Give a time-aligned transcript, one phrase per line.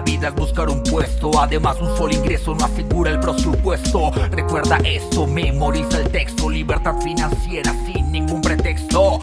[0.00, 4.10] la vida es buscar un puesto, además un solo ingreso no asegura el presupuesto.
[4.30, 9.20] Recuerda esto, memoriza el texto, libertad financiera sin ningún pretexto.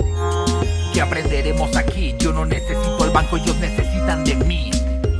[0.93, 2.13] ¿Qué aprenderemos aquí?
[2.19, 4.69] Yo no necesito el banco, ellos necesitan de mí.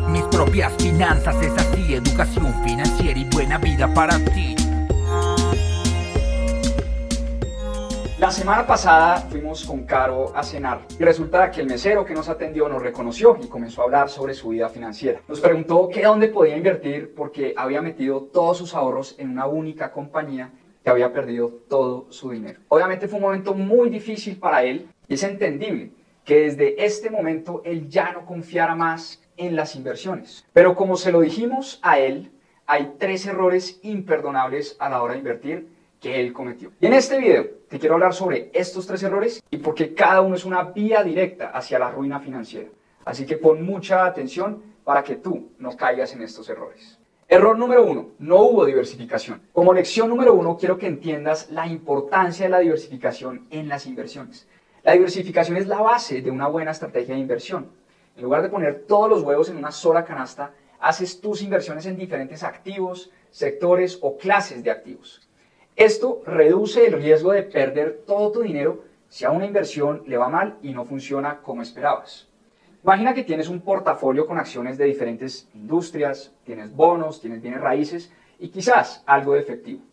[0.09, 4.55] Mis propias finanzas es así, educación financiera y buena vida para ti.
[8.19, 12.27] La semana pasada fuimos con Caro a cenar y resulta que el mesero que nos
[12.29, 15.21] atendió nos reconoció y comenzó a hablar sobre su vida financiera.
[15.27, 19.91] Nos preguntó que dónde podía invertir porque había metido todos sus ahorros en una única
[19.91, 20.51] compañía
[20.83, 22.59] que había perdido todo su dinero.
[22.69, 25.91] Obviamente fue un momento muy difícil para él y es entendible
[26.25, 30.43] que desde este momento él ya no confiara más en las inversiones.
[30.53, 32.31] Pero como se lo dijimos a él,
[32.65, 36.71] hay tres errores imperdonables a la hora de invertir que él cometió.
[36.79, 40.21] Y en este video te quiero hablar sobre estos tres errores y por qué cada
[40.21, 42.69] uno es una vía directa hacia la ruina financiera.
[43.05, 46.99] Así que pon mucha atención para que tú no caigas en estos errores.
[47.29, 49.41] Error número uno, no hubo diversificación.
[49.51, 54.47] Como lección número uno, quiero que entiendas la importancia de la diversificación en las inversiones.
[54.83, 57.69] La diversificación es la base de una buena estrategia de inversión.
[58.15, 61.97] En lugar de poner todos los huevos en una sola canasta, haces tus inversiones en
[61.97, 65.26] diferentes activos, sectores o clases de activos.
[65.77, 70.27] Esto reduce el riesgo de perder todo tu dinero si a una inversión le va
[70.27, 72.27] mal y no funciona como esperabas.
[72.83, 78.11] Imagina que tienes un portafolio con acciones de diferentes industrias, tienes bonos, tienes bienes raíces
[78.39, 79.83] y quizás algo de efectivo.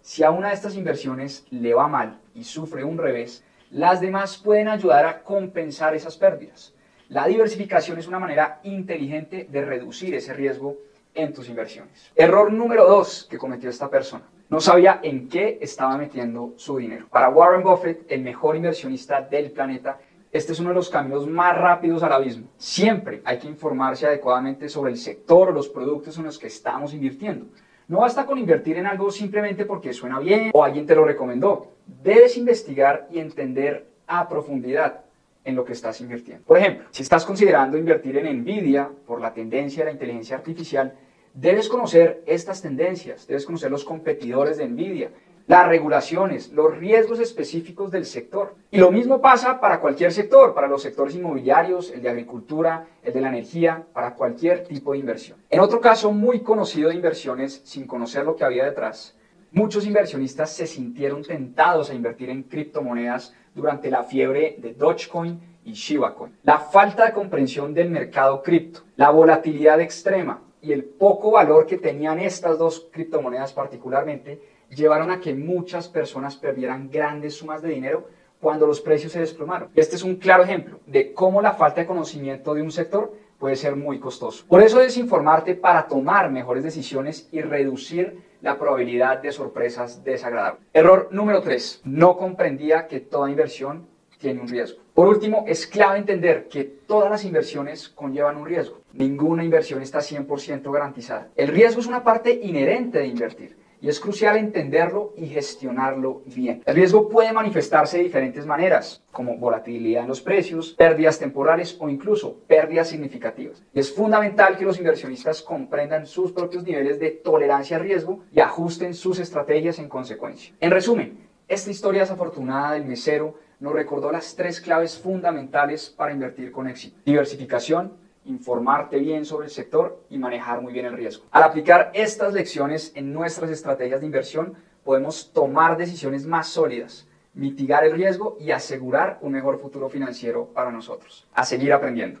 [0.00, 4.38] Si a una de estas inversiones le va mal y sufre un revés, las demás
[4.38, 6.74] pueden ayudar a compensar esas pérdidas.
[7.10, 10.78] La diversificación es una manera inteligente de reducir ese riesgo
[11.14, 12.10] en tus inversiones.
[12.16, 17.06] Error número dos que cometió esta persona no sabía en qué estaba metiendo su dinero.
[17.10, 19.98] Para Warren Buffett, el mejor inversionista del planeta,
[20.32, 22.48] este es uno de los caminos más rápidos al abismo.
[22.56, 26.94] Siempre hay que informarse adecuadamente sobre el sector o los productos en los que estamos
[26.94, 27.46] invirtiendo.
[27.88, 31.72] No basta con invertir en algo simplemente porque suena bien o alguien te lo recomendó.
[31.86, 35.04] Debes investigar y entender a profundidad
[35.44, 36.44] en lo que estás invirtiendo.
[36.44, 40.94] Por ejemplo, si estás considerando invertir en Nvidia por la tendencia de la inteligencia artificial,
[41.40, 45.12] Debes conocer estas tendencias, debes conocer los competidores de Nvidia,
[45.46, 48.56] las regulaciones, los riesgos específicos del sector.
[48.72, 53.12] Y lo mismo pasa para cualquier sector, para los sectores inmobiliarios, el de agricultura, el
[53.12, 55.38] de la energía, para cualquier tipo de inversión.
[55.48, 59.16] En otro caso muy conocido de inversiones, sin conocer lo que había detrás,
[59.52, 65.74] muchos inversionistas se sintieron tentados a invertir en criptomonedas durante la fiebre de Dogecoin y
[65.74, 66.36] Shiba Coin.
[66.42, 71.78] La falta de comprensión del mercado cripto, la volatilidad extrema, y el poco valor que
[71.78, 78.08] tenían estas dos criptomonedas particularmente llevaron a que muchas personas perdieran grandes sumas de dinero
[78.40, 79.70] cuando los precios se desplomaron.
[79.74, 83.56] Este es un claro ejemplo de cómo la falta de conocimiento de un sector puede
[83.56, 84.44] ser muy costoso.
[84.48, 90.62] Por eso debes informarte para tomar mejores decisiones y reducir la probabilidad de sorpresas desagradables.
[90.72, 91.82] Error número 3.
[91.84, 93.86] No comprendía que toda inversión
[94.18, 94.80] tiene un riesgo.
[94.94, 98.80] Por último, es clave entender que todas las inversiones conllevan un riesgo.
[98.92, 101.28] Ninguna inversión está 100% garantizada.
[101.36, 106.62] El riesgo es una parte inherente de invertir y es crucial entenderlo y gestionarlo bien.
[106.66, 111.88] El riesgo puede manifestarse de diferentes maneras, como volatilidad en los precios, pérdidas temporales o
[111.88, 113.62] incluso pérdidas significativas.
[113.72, 118.40] Y es fundamental que los inversionistas comprendan sus propios niveles de tolerancia al riesgo y
[118.40, 120.54] ajusten sus estrategias en consecuencia.
[120.60, 126.52] En resumen, esta historia desafortunada del mesero nos recordó las tres claves fundamentales para invertir
[126.52, 126.98] con éxito.
[127.04, 127.92] Diversificación,
[128.24, 131.24] informarte bien sobre el sector y manejar muy bien el riesgo.
[131.30, 137.84] Al aplicar estas lecciones en nuestras estrategias de inversión, podemos tomar decisiones más sólidas, mitigar
[137.84, 141.26] el riesgo y asegurar un mejor futuro financiero para nosotros.
[141.34, 142.20] A seguir aprendiendo.